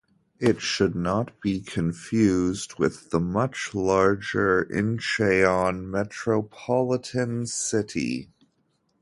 [0.39, 8.31] It should not be confused with the much larger Incheon Metropolitan City.